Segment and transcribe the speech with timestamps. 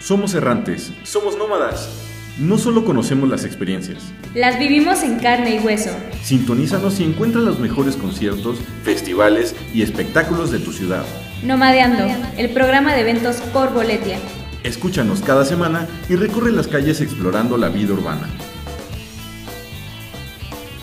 [0.00, 0.92] Somos errantes.
[1.02, 1.88] Somos nómadas.
[2.38, 3.98] No solo conocemos las experiencias.
[4.32, 5.90] Las vivimos en carne y hueso.
[6.22, 11.04] Sintonízanos y encuentra los mejores conciertos, festivales y espectáculos de tu ciudad.
[11.42, 12.04] Nomadeando,
[12.36, 14.18] el programa de eventos por Boletia.
[14.62, 18.28] Escúchanos cada semana y recorre las calles explorando la vida urbana.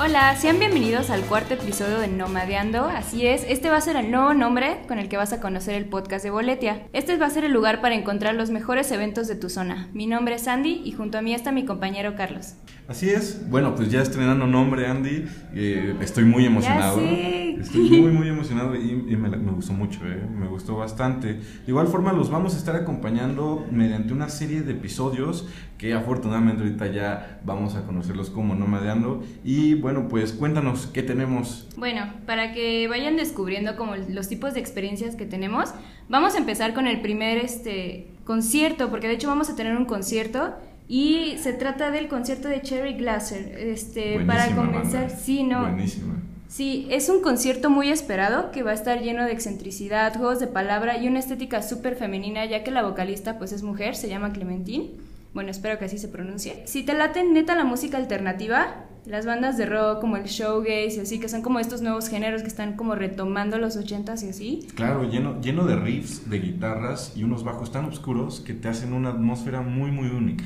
[0.05, 2.85] Hola, sean bienvenidos al cuarto episodio de Nomadeando.
[2.85, 5.73] Así es, este va a ser el nuevo nombre con el que vas a conocer
[5.73, 6.85] el podcast de Boletia.
[6.93, 9.89] Este va a ser el lugar para encontrar los mejores eventos de tu zona.
[9.93, 12.53] Mi nombre es Andy y junto a mí está mi compañero Carlos.
[12.87, 15.25] Así es, bueno, pues ya estrenando nombre, Andy.
[15.55, 16.99] Eh, estoy muy emocionado.
[17.01, 21.33] Estoy muy, muy emocionado y, y me, me gustó mucho, eh, me gustó bastante.
[21.33, 25.47] De igual forma, los vamos a estar acompañando mediante una serie de episodios
[25.79, 29.23] que afortunadamente ahorita ya vamos a conocerlos como Nomadeando.
[29.43, 31.67] Y bueno, pues cuéntanos qué tenemos.
[31.77, 35.73] Bueno, para que vayan descubriendo como los tipos de experiencias que tenemos,
[36.07, 39.85] vamos a empezar con el primer este concierto, porque de hecho vamos a tener un
[39.85, 40.53] concierto
[40.87, 43.57] y se trata del concierto de Cherry Glasser.
[43.57, 45.09] Este, para comenzar, banda.
[45.09, 45.61] sí, no.
[45.61, 46.15] Buenísima.
[46.47, 50.47] Sí, es un concierto muy esperado que va a estar lleno de excentricidad, juegos de
[50.47, 54.31] palabra y una estética súper femenina, ya que la vocalista pues es mujer, se llama
[54.31, 54.91] Clementine.
[55.33, 56.63] Bueno, espero que así se pronuncie.
[56.65, 60.99] Si te late neta la música alternativa, las bandas de rock como el showgaze y
[60.99, 64.67] así, que son como estos nuevos géneros que están como retomando los ochentas y así.
[64.75, 68.93] Claro, lleno, lleno de riffs, de guitarras y unos bajos tan oscuros que te hacen
[68.93, 70.45] una atmósfera muy, muy única.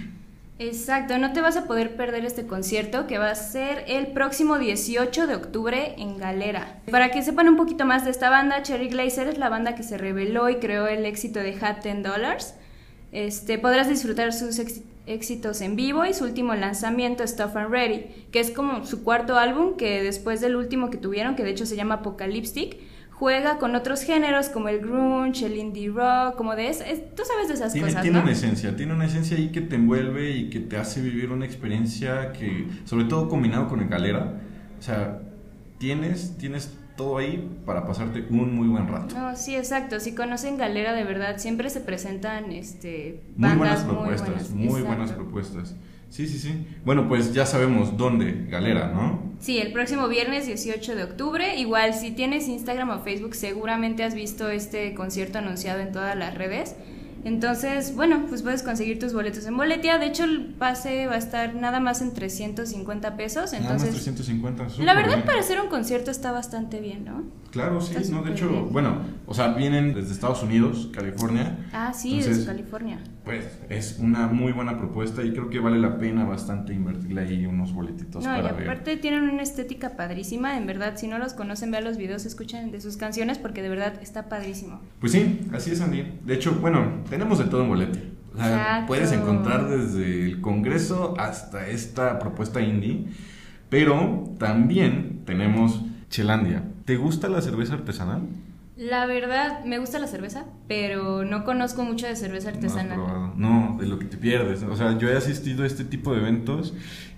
[0.61, 4.59] Exacto, no te vas a poder perder este concierto que va a ser el próximo
[4.59, 6.81] 18 de octubre en Galera.
[6.91, 9.83] Para que sepan un poquito más de esta banda, Cherry Glazer es la banda que
[9.83, 12.55] se reveló y creó el éxito de Hat 10 Dollars.
[13.13, 14.61] Este, podrás disfrutar sus
[15.05, 19.37] éxitos en vivo y su último lanzamiento, Stuff and Ready, que es como su cuarto
[19.37, 22.75] álbum que después del último que tuvieron, que de hecho se llama Apocalyptic,
[23.19, 27.23] juega con otros géneros como el grunge, el indie rock, como de es, es- tú
[27.25, 28.23] sabes de esas Tiene, cosas, tiene ¿no?
[28.23, 31.45] una esencia, tiene una esencia ahí que te envuelve y que te hace vivir una
[31.45, 34.39] experiencia que, sobre todo combinado con el galera,
[34.79, 35.19] o sea,
[35.77, 39.15] tienes, tienes todo ahí para pasarte un muy buen rato.
[39.17, 39.99] No, sí, exacto.
[40.02, 44.49] Si conocen Galera de verdad, siempre se presentan este Muy bandas buenas propuestas, buenas.
[44.52, 45.75] muy buenas propuestas.
[46.09, 46.65] Sí, sí, sí.
[46.83, 49.30] Bueno, pues ya sabemos dónde, galera, ¿no?
[49.39, 51.55] Sí, el próximo viernes 18 de octubre.
[51.58, 56.36] Igual, si tienes Instagram o Facebook, seguramente has visto este concierto anunciado en todas las
[56.36, 56.75] redes.
[57.25, 59.97] Entonces, bueno, pues puedes conseguir tus boletos en Boletia.
[59.97, 63.52] De hecho, el pase va a estar nada más en 350 pesos.
[63.52, 64.67] Nada más Entonces, 350.
[64.83, 65.26] la verdad, bien.
[65.26, 67.23] para hacer un concierto está bastante bien, ¿no?
[67.52, 68.71] Claro, sí, Está no, de hecho, bien.
[68.71, 71.58] bueno, o sea, vienen desde Estados Unidos, California.
[71.73, 72.99] Ah, sí, Entonces, desde California.
[73.26, 77.45] Pues es una muy buena propuesta y creo que vale la pena bastante invertirle ahí
[77.45, 78.70] unos boletitos No, y para ver.
[78.70, 82.71] aparte tienen una estética padrísima, en verdad, si no los conocen, vean los videos, escuchen
[82.71, 84.82] de sus canciones porque de verdad está padrísimo.
[84.99, 86.20] Pues sí, así es Andy.
[86.26, 88.02] De hecho, bueno, tenemos de todo en Boletia.
[88.36, 93.08] O sea, puedes encontrar desde el Congreso hasta esta propuesta indie,
[93.70, 96.64] pero también tenemos Chelandia.
[96.89, 98.23] ¿Te gusta la cerveza artesanal?
[98.76, 102.98] La verdad, me gusta la cerveza, pero no conozco mucho de cerveza artesanal.
[103.36, 104.64] No, de lo que te pierdes.
[104.64, 106.73] O sea, yo he asistido a este tipo de eventos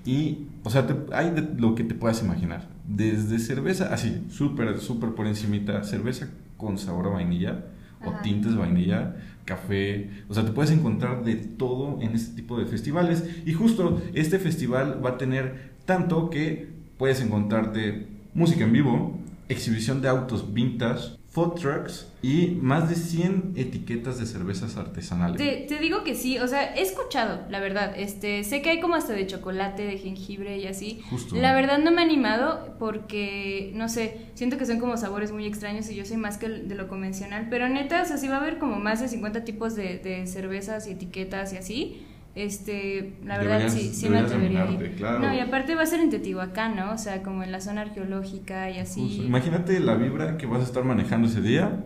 [0.05, 2.67] y, o sea, te- hay de lo que te puedas imaginar.
[2.85, 6.27] Desde cerveza, así, súper, súper por encimita, cerveza
[6.57, 7.63] con sabor a vainilla
[8.05, 9.15] o tintes vainilla,
[9.45, 10.09] café.
[10.27, 13.23] O sea, te puedes encontrar de todo en este tipo de festivales.
[13.45, 16.67] Y justo este festival va a tener tanto que
[16.97, 19.20] puedes encontrarte música en vivo,
[19.51, 25.37] exhibición de autos vintage, food trucks y más de 100 etiquetas de cervezas artesanales.
[25.37, 27.93] Te, te digo que sí, o sea, he escuchado, la verdad.
[27.95, 31.01] Este, sé que hay como hasta de chocolate, de jengibre y así.
[31.09, 31.35] Justo.
[31.35, 35.45] La verdad no me he animado porque, no sé, siento que son como sabores muy
[35.45, 37.47] extraños y yo soy más que de lo convencional.
[37.49, 40.27] Pero neta, o sea, sí va a haber como más de 50 tipos de, de
[40.27, 42.05] cervezas y etiquetas y así.
[42.33, 44.65] Este, la verdad Deberías- sí, sí me atrevería
[44.95, 45.19] claro.
[45.19, 46.91] No, y aparte va a ser en Teotihuacán, ¿no?
[46.93, 49.01] O sea, como en la zona arqueológica y así.
[49.01, 49.23] Justo.
[49.23, 51.83] Imagínate la vibra que vas a estar manejando ese día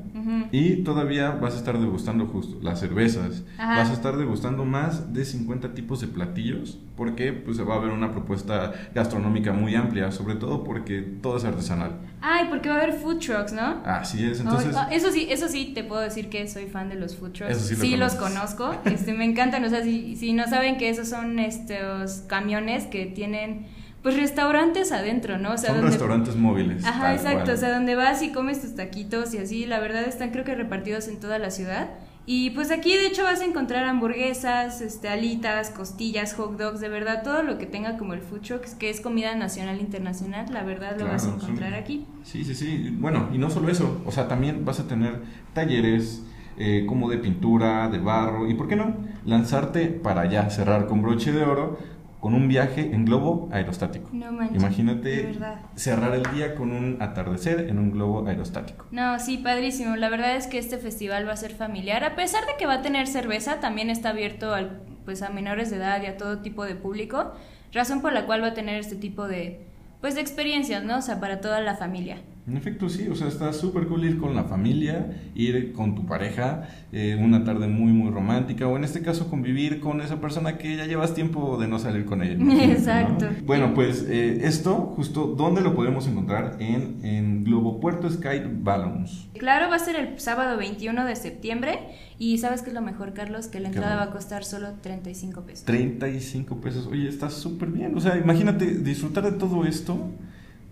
[0.51, 3.43] y todavía vas a estar degustando justo las cervezas.
[3.57, 3.77] Ajá.
[3.79, 7.91] Vas a estar degustando más de 50 tipos de platillos porque pues va a haber
[7.91, 11.99] una propuesta gastronómica muy amplia, sobre todo porque todo es artesanal.
[12.21, 13.81] Ay, porque va a haber food trucks, ¿no?
[13.85, 14.75] Así es, entonces...
[14.75, 17.51] Ah, eso sí, eso sí te puedo decir que soy fan de los food trucks.
[17.51, 18.73] Eso sí lo los conozco.
[18.85, 19.63] Este, me encantan.
[19.65, 23.67] O sea, si, si no saben que esos son estos camiones que tienen
[24.01, 25.53] pues restaurantes adentro, ¿no?
[25.53, 26.85] O sea, son donde- restaurantes móviles.
[26.85, 27.45] Ajá, exacto.
[27.45, 27.55] cual.
[27.55, 30.53] O sea, donde vas y comes tus taquitos y así, la verdad están creo que
[30.53, 31.89] repartidos en toda la ciudad.
[32.27, 36.89] Y pues aquí de hecho vas a encontrar hamburguesas, este, alitas, costillas, hot dogs, de
[36.89, 40.47] verdad todo lo que tenga como el food truck, que es comida nacional e internacional,
[40.51, 42.07] la verdad lo vas a encontrar aquí.
[42.23, 42.95] Sí, sí, sí.
[42.99, 45.21] Bueno, y no solo eso, o sea, también vas a tener
[45.53, 46.23] talleres,
[46.57, 48.95] eh, como de pintura, de barro, y por qué no,
[49.25, 51.77] lanzarte para allá, cerrar con broche de oro
[52.25, 54.09] con un viaje en globo aerostático.
[54.11, 55.37] No manches, Imagínate
[55.75, 58.87] cerrar el día con un atardecer en un globo aerostático.
[58.89, 59.95] No, sí, padrísimo.
[59.95, 62.03] La verdad es que este festival va a ser familiar.
[62.03, 65.69] A pesar de que va a tener cerveza, también está abierto al, pues, a menores
[65.69, 67.33] de edad y a todo tipo de público.
[67.71, 69.63] Razón por la cual va a tener este tipo de,
[70.01, 70.97] pues, de experiencias, ¿no?
[70.97, 72.17] O sea, para toda la familia.
[72.47, 76.05] En efecto, sí, o sea, está súper cool ir con la familia, ir con tu
[76.05, 80.59] pareja, eh, una tarde muy, muy romántica, o en este caso convivir con esa persona
[80.59, 82.33] que ya llevas tiempo de no salir con ella.
[82.33, 82.73] imagínate, ¿no?
[82.73, 83.29] Exacto.
[83.45, 86.57] Bueno, pues eh, esto, justo, ¿dónde lo podemos encontrar?
[86.59, 89.27] En, en Globo Puerto Sky Balloons.
[89.39, 91.79] Claro, va a ser el sábado 21 de septiembre.
[92.19, 93.47] Y ¿sabes qué es lo mejor, Carlos?
[93.47, 95.65] Que la ¿Qué entrada va a costar solo 35 pesos.
[95.65, 100.11] 35 pesos, oye, está súper bien, o sea, imagínate disfrutar de todo esto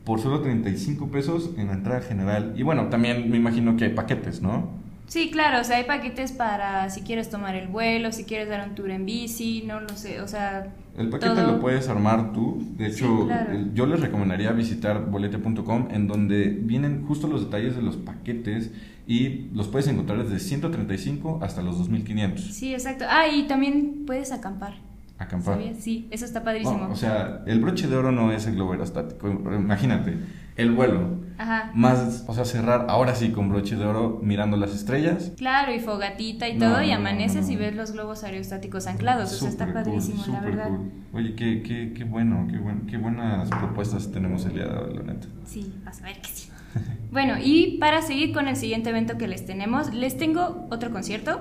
[0.03, 2.53] por solo 35 pesos en la entrada general.
[2.57, 4.81] Y bueno, también me imagino que hay paquetes, ¿no?
[5.07, 8.67] Sí, claro, o sea, hay paquetes para si quieres tomar el vuelo, si quieres dar
[8.67, 10.73] un tour en bici, no lo sé, o sea...
[10.97, 11.47] El paquete todo.
[11.53, 12.63] lo puedes armar tú.
[12.77, 13.51] De Sí, hecho, claro.
[13.51, 18.71] el- yo les recomendaría visitar bolete.com en donde vienen justo los detalles de los paquetes
[19.07, 22.41] y los puedes encontrar desde 135 hasta los 2500.
[22.53, 23.05] Sí, exacto.
[23.09, 24.75] Ah, y también puedes acampar.
[25.19, 25.55] Acampar.
[25.55, 25.77] ¿sabías?
[25.77, 26.77] Sí, eso está padrísimo.
[26.87, 29.29] No, o sea, el broche de oro no es el globo aerostático.
[29.29, 30.17] Imagínate,
[30.57, 31.21] el vuelo.
[31.37, 31.71] Ajá.
[31.73, 35.31] Más, o sea, cerrar ahora sí con broche de oro mirando las estrellas.
[35.37, 37.53] Claro, y fogatita y No, todo, y no, amaneces no.
[37.53, 39.31] y ves los globos aerostáticos anclados.
[39.33, 40.67] o sea, está Súper cool, padrísimo, la verdad.
[40.67, 40.91] cool.
[41.13, 44.93] Oye, qué, qué, qué bueno, qué, buen- qué buenas propuestas tenemos el día de hoy,
[44.95, 45.27] la neta.
[45.45, 46.49] Sí, vas a ver que sí.
[47.11, 51.39] Bueno, y para seguir con el siguiente evento que les tenemos, les tengo otro concierto.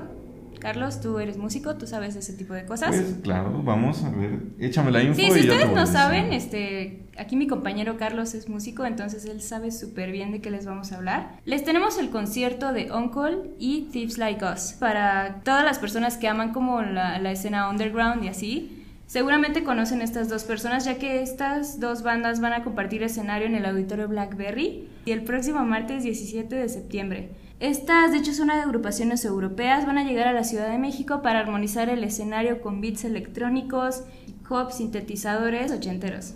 [0.63, 2.91] Carlos, tú eres músico, tú sabes ese tipo de cosas.
[2.91, 4.39] Pues claro, vamos a ver.
[4.61, 5.17] Échame la info.
[5.17, 9.73] Sí, si ustedes no saben, este, aquí mi compañero Carlos es músico, entonces él sabe
[9.73, 11.41] súper bien de qué les vamos a hablar.
[11.47, 14.75] Les tenemos el concierto de Uncle y Thieves Like Us.
[14.79, 20.01] Para todas las personas que aman como la, la escena underground y así, seguramente conocen
[20.01, 24.07] estas dos personas, ya que estas dos bandas van a compartir escenario en el auditorio
[24.07, 27.31] Blackberry y el próximo martes 17 de septiembre.
[27.63, 31.39] Estas, de hecho, son agrupaciones europeas, van a llegar a la Ciudad de México para
[31.39, 34.03] armonizar el escenario con beats electrónicos,
[34.51, 36.35] hop, sintetizadores ochenteros.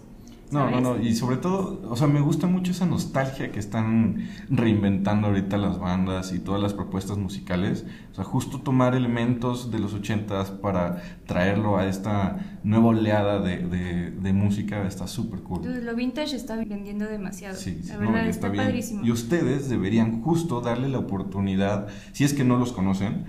[0.50, 4.28] No, no, no, y sobre todo, o sea, me gusta mucho esa nostalgia que están
[4.48, 7.84] reinventando ahorita las bandas y todas las propuestas musicales.
[8.12, 13.58] O sea, justo tomar elementos de los ochentas para traerlo a esta nueva oleada de,
[13.58, 15.84] de, de música está súper cool.
[15.84, 17.56] Lo vintage está vendiendo demasiado.
[17.56, 18.64] Sí, sí, la verdad está, bien.
[18.64, 19.04] padrísimo.
[19.04, 23.24] Y ustedes deberían justo darle la oportunidad, si es que no los conocen,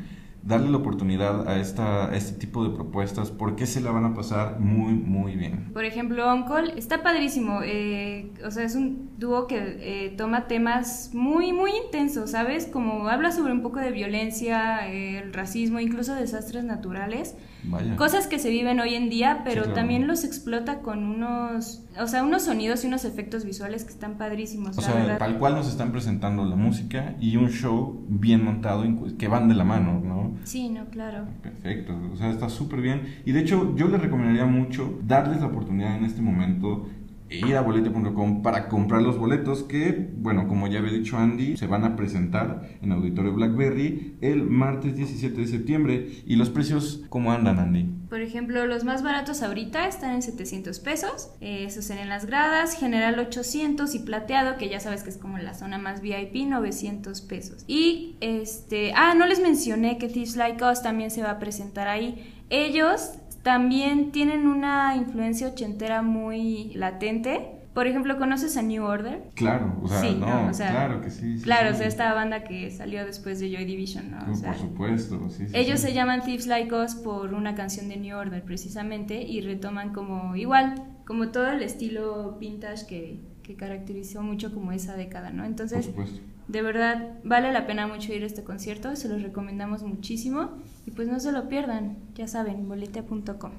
[0.48, 4.14] darle la oportunidad a, esta, a este tipo de propuestas porque se la van a
[4.14, 5.72] pasar muy, muy bien.
[5.74, 7.60] Por ejemplo, Uncle está padrísimo.
[7.64, 12.66] eh, o sea, es un dúo que eh, toma temas muy, muy intensos, ¿sabes?
[12.66, 17.36] Como habla sobre un poco de violencia, eh, el racismo, incluso desastres naturales.
[17.64, 17.98] Vaya.
[17.98, 19.76] Cosas que se viven hoy en día, pero claro.
[19.76, 24.18] también los explota con unos, o sea, unos sonidos y unos efectos visuales que están
[24.18, 25.18] padrísimos, O la sea, verdad.
[25.18, 28.84] tal cual nos están presentando la música y un show bien montado
[29.18, 30.17] que van de la mano, ¿no?
[30.44, 31.26] Sí, no, claro.
[31.42, 33.02] Perfecto, o sea, está súper bien.
[33.26, 36.88] Y de hecho, yo les recomendaría mucho darles la oportunidad en este momento
[37.30, 41.58] e ir a bolete.com para comprar los boletos que, bueno, como ya había dicho Andy,
[41.58, 46.08] se van a presentar en Auditorio Blackberry el martes 17 de septiembre.
[46.26, 47.97] ¿Y los precios cómo andan, Andy?
[48.10, 51.30] Por ejemplo, los más baratos ahorita están en 700 pesos.
[51.42, 55.38] Eh, esos en las gradas, general 800 y plateado, que ya sabes que es como
[55.38, 57.66] la zona más VIP, 900 pesos.
[57.68, 61.90] Y este, ah, no les mencioné que Thieves Like Us también se va a presentar
[61.90, 62.34] ahí.
[62.50, 63.12] Ellos
[63.44, 67.57] también tienen una influencia ochentera muy latente.
[67.78, 69.30] Por ejemplo, ¿conoces a New Order?
[69.36, 71.38] Claro, o sea, Sí, no, no, o sea, claro que sí.
[71.38, 71.76] sí, claro, sí.
[71.76, 74.18] o sea, esta banda que salió después de Joy Division, ¿no?
[74.18, 77.98] O Por sea, supuesto, sí, ellos se llaman Thieves Like Us por una canción de
[77.98, 80.74] New Order precisamente y retoman como igual,
[81.06, 85.44] como todo el estilo vintage que, que caracterizó mucho como esa década, ¿no?
[85.44, 86.20] Por Entonces, supuesto.
[86.48, 90.50] de verdad, vale la pena mucho ir a este concierto, se los recomendamos muchísimo
[90.88, 93.52] y pues no se lo pierdan, ya saben, bolete.com.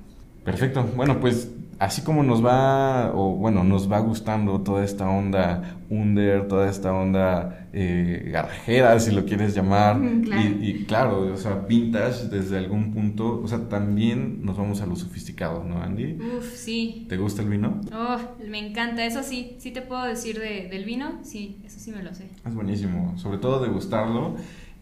[0.50, 0.82] Perfecto.
[0.96, 6.48] Bueno, pues así como nos va, o bueno, nos va gustando toda esta onda under,
[6.48, 10.42] toda esta onda eh, garrajera, si lo quieres llamar, claro.
[10.42, 14.86] Y, y claro, o sea, vintage desde algún punto, o sea, también nos vamos a
[14.86, 16.14] lo sofisticado, ¿no, Andy?
[16.38, 17.06] Uf, sí.
[17.10, 17.80] ¿Te gusta el vino?
[17.92, 18.16] Oh,
[18.48, 22.02] me encanta, eso sí, sí te puedo decir de- del vino, sí, eso sí me
[22.02, 22.24] lo sé.
[22.46, 24.34] Es buenísimo, sobre todo degustarlo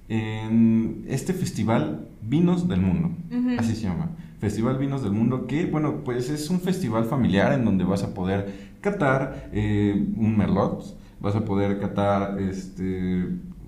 [0.08, 3.10] en este festival Vinos del Mundo,
[3.58, 4.10] así se llama.
[4.38, 8.12] Festival Vinos del Mundo, que bueno, pues es un festival familiar en donde vas a
[8.12, 13.26] poder catar eh, un merlot, vas a poder catar este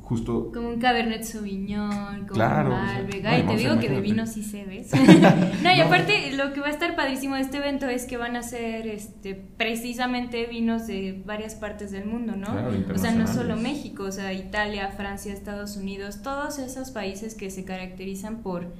[0.09, 0.51] justo...
[0.53, 3.23] Como un Cabernet Sauvignon, como Claro, un o sea, Malbec.
[3.23, 4.91] no, Ay, no, te o sea, digo que de vino sí sé, ¿ves?
[5.63, 8.35] no, y aparte lo que va a estar padrísimo de este evento es que van
[8.35, 12.47] a ser este, precisamente vinos de varias partes del mundo, ¿no?
[12.47, 17.35] Claro, o sea, no solo México, o sea, Italia, Francia, Estados Unidos, todos esos países
[17.35, 18.73] que se caracterizan por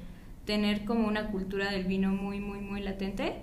[0.49, 3.35] tener como una cultura del vino muy, muy, muy latente.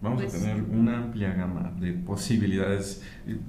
[0.00, 3.02] Vamos Pues- a tener una amplia gama de posibilidades,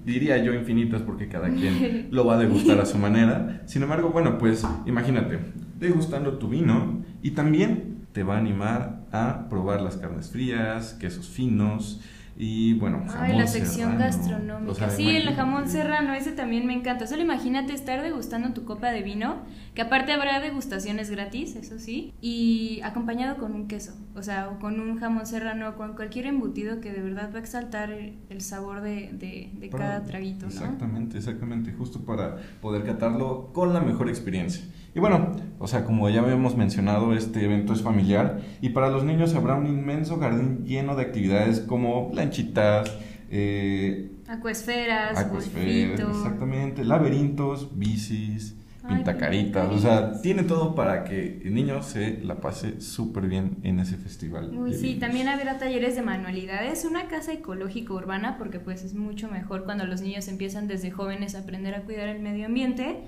[0.04, 3.62] diría yo infinitas, porque cada quien lo va a degustar a su manera.
[3.68, 5.38] Sin embargo, bueno, pues imagínate,
[5.80, 11.30] degustando tu vino y también te va a animar a probar las carnes frías, quesos
[11.30, 12.02] finos
[12.38, 14.00] y bueno, Ay, jamón la sección serrano.
[14.00, 14.72] gastronómica.
[14.72, 17.08] O sea, sí, el jamón serrano, ese también me encanta.
[17.08, 19.38] Solo imagínate estar degustando tu copa de vino,
[19.74, 24.60] que aparte habrá degustaciones gratis, eso sí, y acompañado con un queso, o sea, o
[24.60, 28.82] con un jamón serrano, con cualquier embutido que de verdad va a exaltar el, sabor
[28.82, 30.51] de, de- de Para- cada traguito, ¿no?
[30.51, 34.65] Exactamente, exactamente, justo para poder catarlo con la mejor experiencia.
[34.94, 39.04] Y bueno, o sea, como ya habíamos mencionado, este evento es familiar y para los
[39.04, 42.91] niños habrá un inmenso jardín lleno de actividades como lanchitas,
[43.29, 46.10] eh, Acuesferas, acuasferas, golfito.
[46.10, 52.36] exactamente, laberintos, bicis, Ay, pintacaritas, o sea, tiene todo para que el niño se la
[52.41, 54.51] pase súper bien en ese festival.
[54.58, 55.00] Uy, sí, vinos.
[55.00, 59.86] también habrá talleres de manualidades, una casa ecológica urbana, porque pues es mucho mejor cuando
[59.86, 63.01] los niños empiezan desde jóvenes a aprender a cuidar el medio ambiente.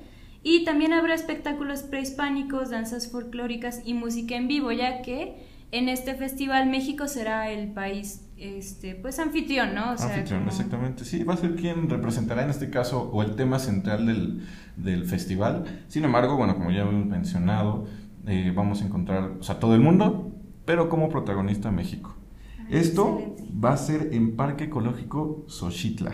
[0.43, 5.35] Y también habrá espectáculos prehispánicos, danzas folclóricas y música en vivo, ya que
[5.71, 9.93] en este festival México será el país este pues anfitrión, ¿no?
[9.93, 11.05] O sea, Anfitrión, como- exactamente.
[11.05, 14.43] Sí, va a ser quien representará en este caso o el tema central del,
[14.75, 15.63] del festival.
[15.87, 17.85] Sin embargo, bueno, como ya hemos mencionado,
[18.27, 20.31] eh, vamos a encontrar, o sea, todo el mundo,
[20.65, 22.15] pero como protagonista México.
[22.59, 23.53] Ah, Esto excelente.
[23.63, 26.11] va a ser en Parque Ecológico Xochitla.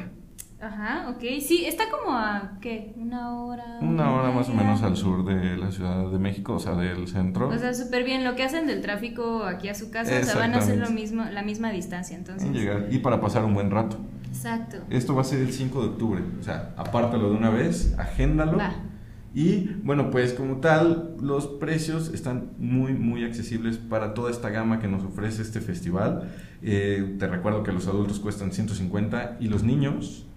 [0.63, 1.21] Ajá, ok.
[1.41, 2.93] Sí, está como a, ¿qué?
[2.95, 3.79] Una hora.
[3.81, 7.07] Una hora más o menos al sur de la Ciudad de México, o sea, del
[7.09, 7.49] centro.
[7.49, 8.23] O sea, súper bien.
[8.23, 10.89] Lo que hacen del tráfico aquí a su casa, o sea, van a hacer lo
[10.89, 12.47] mismo, la misma distancia, entonces.
[12.47, 13.97] en llegar y para pasar un buen rato.
[14.27, 14.77] Exacto.
[14.89, 16.23] Esto va a ser el 5 de octubre.
[16.39, 18.57] O sea, apártalo de una vez, agéndalo.
[18.57, 18.73] Va.
[19.35, 24.79] Y bueno, pues como tal, los precios están muy, muy accesibles para toda esta gama
[24.79, 26.29] que nos ofrece este festival.
[26.61, 30.27] Eh, te recuerdo que los adultos cuestan 150 y los niños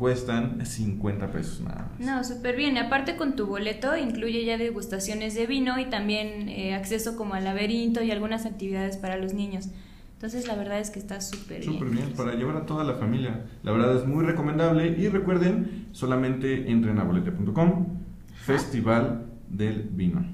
[0.00, 2.00] cuestan 50 pesos nada más.
[2.00, 2.78] No, súper bien.
[2.78, 7.44] Aparte con tu boleto incluye ya degustaciones de vino y también eh, acceso como al
[7.44, 9.68] laberinto y algunas actividades para los niños.
[10.14, 11.74] Entonces la verdad es que está súper bien.
[11.74, 13.44] Súper bien, para llevar a toda la familia.
[13.62, 17.86] La verdad es muy recomendable y recuerden, solamente entren a bolete.com,
[18.34, 20.24] Festival del Vino.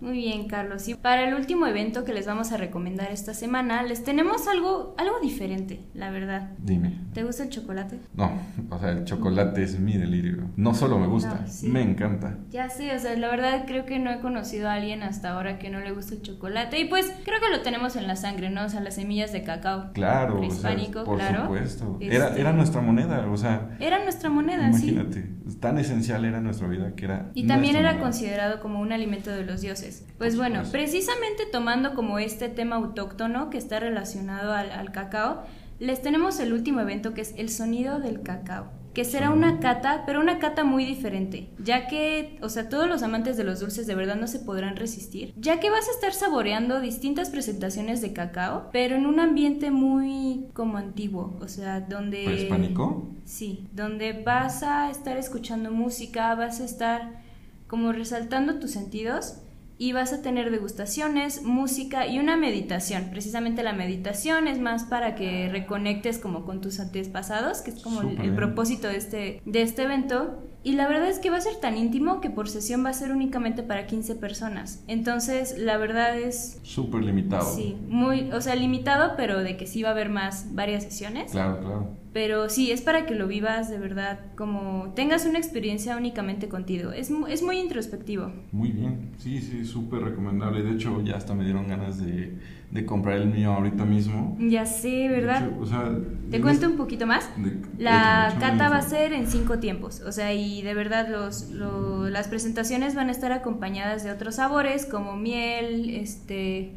[0.00, 0.88] Muy bien, Carlos.
[0.88, 4.94] Y para el último evento que les vamos a recomendar esta semana, les tenemos algo,
[4.98, 6.50] algo diferente, la verdad.
[6.58, 6.98] Dime.
[7.12, 7.98] ¿Te gusta el chocolate?
[8.14, 8.32] No,
[8.70, 10.48] o sea, el chocolate es mi delirio.
[10.56, 11.68] No solo me gusta, No, sí.
[11.68, 12.38] me encanta.
[12.50, 15.58] Ya sé, o sea, la verdad creo que no he conocido a alguien hasta ahora
[15.58, 16.78] que no le guste el chocolate.
[16.80, 18.64] Y pues creo que lo tenemos en la sangre, ¿no?
[18.64, 19.92] O sea, las semillas de cacao.
[19.92, 21.42] Claro, o sea, Prehispánico, por claro.
[21.42, 21.98] supuesto.
[22.00, 24.88] Era, Este- era nuestra moneda, o sea, Era nuestra moneda, sí.
[24.90, 25.28] imagínate,
[25.58, 27.30] tan esencial era nuestra vida que era.
[27.34, 30.06] Y también era considerado como un alimento de los dioses.
[30.18, 35.44] Pues bueno, precisamente tomando como este tema autóctono que está relacionado al, al cacao,
[35.78, 40.02] les tenemos el último evento que es el sonido del cacao, que será una cata,
[40.04, 43.86] pero una cata muy diferente, ya que, o sea, todos los amantes de los dulces
[43.86, 48.12] de verdad no se podrán resistir, ya que vas a estar saboreando distintas presentaciones de
[48.12, 52.24] cacao, pero en un ambiente muy como antiguo, o sea, donde...
[52.24, 53.08] ¿Prehispánico?
[53.24, 57.20] Sí, donde vas a estar escuchando música, vas a estar
[57.68, 59.36] como resaltando tus sentidos
[59.80, 63.08] y vas a tener degustaciones, música y una meditación.
[63.10, 68.02] Precisamente la meditación es más para que reconectes como con tus antepasados, que es como
[68.02, 70.44] el, propósito de este, de este evento.
[70.62, 72.92] Y la verdad es que va a ser tan íntimo que por sesión va a
[72.92, 74.84] ser únicamente para 15 personas.
[74.86, 77.50] Entonces, la verdad es Súper limitado.
[77.56, 81.32] Sí, muy, o sea, limitado, pero de que sí va a haber más, varias sesiones.
[81.32, 81.99] Claro, claro.
[82.12, 86.90] Pero sí, es para que lo vivas de verdad, como tengas una experiencia únicamente contigo.
[86.90, 88.32] Es, es muy introspectivo.
[88.50, 90.62] Muy bien, sí, sí, súper recomendable.
[90.62, 92.34] De hecho, ya hasta me dieron ganas de,
[92.72, 94.36] de comprar el mío ahorita mismo.
[94.40, 95.46] Ya sé, ¿verdad?
[95.46, 95.88] Hecho, o sea,
[96.30, 97.30] Te en cuento un poquito más.
[97.36, 101.50] de- La cata va a ser en cinco tiempos, o sea, y de verdad los,
[101.50, 106.72] lo- las presentaciones van a estar acompañadas de otros sabores como miel, este,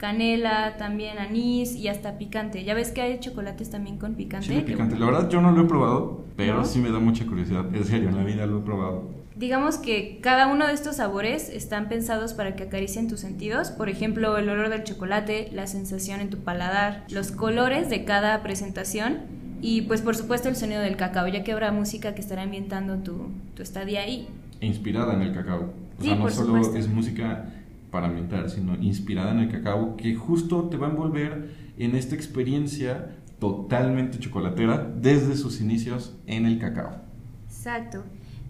[0.00, 2.64] canela, también anís y hasta picante.
[2.64, 4.46] Ya ves que hay chocolates también con picante.
[4.46, 4.98] Chile picante.
[4.98, 6.64] La verdad, yo no lo he probado, pero ¿No?
[6.64, 7.66] sí me da mucha curiosidad.
[7.74, 9.20] En serio, en la vida lo he probado.
[9.36, 13.70] Digamos que cada uno de estos sabores están pensados para que acaricien tus sentidos.
[13.70, 18.42] Por ejemplo, el olor del chocolate, la sensación en tu paladar, los colores de cada
[18.42, 19.18] presentación
[19.62, 22.96] y pues por supuesto el sonido del cacao, ya que habrá música que estará ambientando
[22.96, 24.26] tu, tu estadía ahí.
[24.62, 25.72] inspirada en el cacao.
[25.98, 26.78] O Sí, sea, no por solo supuesto.
[26.78, 27.44] es música
[27.90, 32.14] para ambientar, sino inspirada en el cacao, que justo te va a envolver en esta
[32.14, 37.00] experiencia totalmente chocolatera desde sus inicios en el cacao.
[37.46, 38.04] Exacto.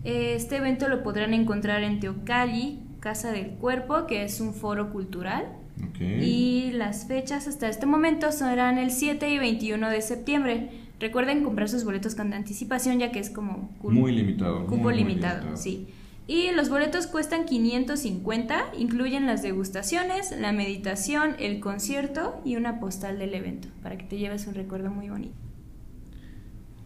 [0.04, 5.47] Este evento lo podrán encontrar en Teocalli, Casa del Cuerpo, que es un foro cultural.
[5.88, 6.00] Ok.
[6.00, 10.70] Y las fechas hasta este momento serán el 7 y 21 de septiembre.
[10.99, 14.64] Recuerden comprar sus boletos con anticipación ya que es como Muy limitado.
[14.64, 15.88] cupo muy, muy limitado, sí.
[16.30, 23.18] Y los boletos cuestan 550, incluyen las degustaciones, la meditación, el concierto y una postal
[23.18, 25.34] del evento, para que te lleves un recuerdo muy bonito.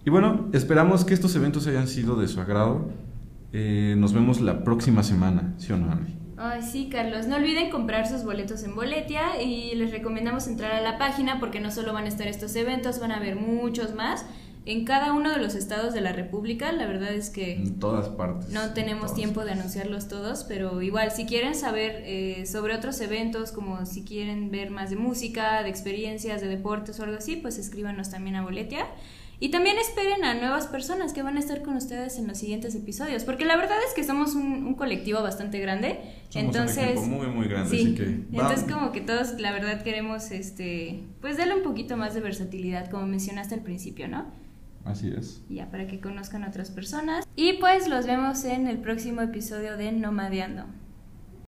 [0.07, 2.89] Y bueno, esperamos que estos eventos hayan sido de su agrado.
[3.53, 6.15] Eh, nos vemos la próxima semana, ¿sí o no, Andy?
[6.39, 7.27] Ay, sí, Carlos.
[7.27, 11.61] No olviden comprar sus boletos en Boletia y les recomendamos entrar a la página porque
[11.61, 14.25] no solo van a estar estos eventos, van a haber muchos más
[14.67, 16.73] en cada uno de los estados de la República.
[16.73, 18.51] La verdad es que En todas partes.
[18.51, 23.01] no en tenemos tiempo de anunciarlos todos, pero igual, si quieren saber eh, sobre otros
[23.01, 27.37] eventos, como si quieren ver más de música, de experiencias, de deportes o algo así,
[27.37, 28.87] pues escríbanos también a Boletia.
[29.41, 32.75] Y también esperen a nuevas personas que van a estar con ustedes en los siguientes
[32.77, 35.99] episodios, porque la verdad es que somos un, un colectivo bastante grande.
[36.31, 39.53] Somos un entonces, equipo muy, muy grande, sí, así que entonces como que todos, la
[39.53, 44.44] verdad, queremos, este, pues darle un poquito más de versatilidad, como mencionaste al principio, ¿no?
[44.85, 45.43] Así es.
[45.49, 47.27] Ya para que conozcan a otras personas.
[47.37, 50.67] Y pues los vemos en el próximo episodio de Nomadeando.